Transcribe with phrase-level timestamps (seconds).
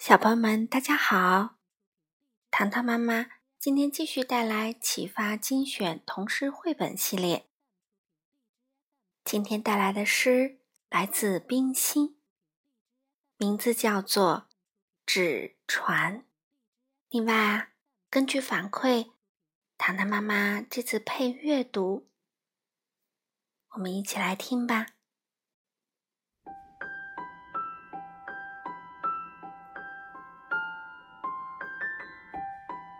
[0.00, 1.58] 小朋友们，大家好！
[2.50, 3.26] 糖糖妈妈
[3.58, 7.50] 今天继续带来启发精选童诗绘本系列。
[9.22, 12.18] 今天带来的诗来自冰心，
[13.36, 14.48] 名字叫做
[15.04, 16.20] 《纸船》。
[17.10, 17.72] 另外啊，
[18.08, 19.10] 根据反馈，
[19.76, 22.08] 糖糖妈妈这次配阅读，
[23.72, 24.86] 我们一起来听吧。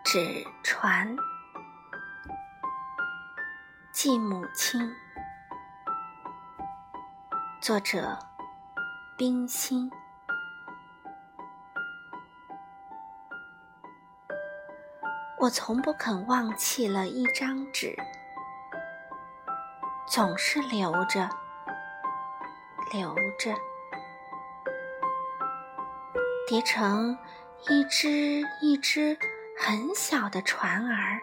[0.03, 1.15] 纸船，
[3.93, 4.93] 寄母亲。
[7.61, 8.17] 作者：
[9.15, 9.89] 冰心。
[15.37, 17.95] 我从不肯忘记了一张纸，
[20.07, 21.29] 总是留着，
[22.91, 23.55] 留着，
[26.47, 27.17] 叠成
[27.69, 29.17] 一只一只。
[29.63, 31.21] 很小的船儿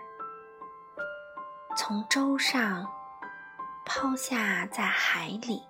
[1.76, 2.86] 从舟上
[3.84, 5.66] 抛下在海里，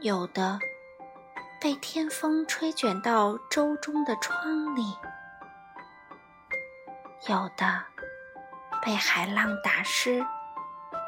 [0.00, 0.58] 有的
[1.58, 4.82] 被天风吹卷到舟中的窗里，
[7.28, 7.82] 有的
[8.82, 10.22] 被海浪打湿，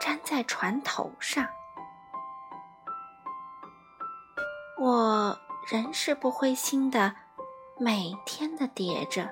[0.00, 1.46] 粘在船头上。
[4.78, 5.38] 我
[5.70, 7.14] 仍是不灰心的。
[7.82, 9.30] 每天的叠着，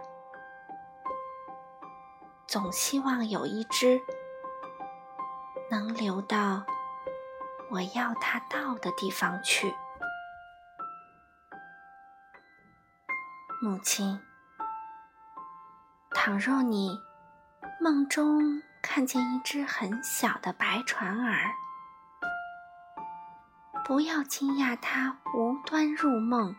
[2.47, 4.01] 总希望有一只
[5.71, 6.65] 能流到
[7.71, 9.75] 我要它到的地方去。
[13.61, 14.19] 母亲，
[16.13, 16.99] 倘若你
[17.79, 21.53] 梦中看见一只很小的白船儿，
[23.85, 26.57] 不要惊讶它无端入梦。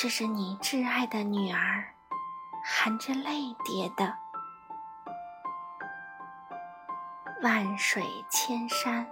[0.00, 1.92] 这是你挚爱的女儿，
[2.64, 4.16] 含着泪叠的。
[7.42, 9.04] 万水千山，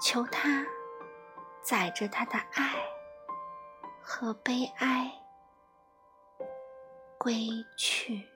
[0.00, 0.64] 求他
[1.60, 2.74] 载着他的爱
[4.00, 5.12] 和悲哀
[7.18, 7.36] 归
[7.76, 8.26] 去。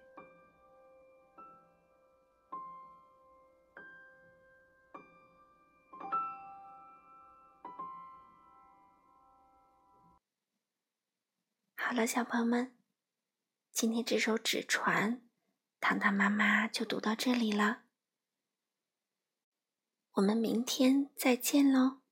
[11.89, 12.75] 好了，小朋友们，
[13.73, 15.17] 今天这首《纸船》，
[15.81, 17.85] 糖糖妈妈就读到这里了。
[20.11, 22.03] 我们明天再见喽。